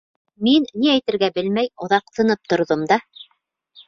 Мин, 0.45 0.63
ни 0.83 0.87
әйтергә 0.93 1.29
белмәй, 1.35 1.69
оҙаҡ 1.87 2.07
тынып 2.15 2.49
торҙом 2.55 2.87
да: 2.93 2.99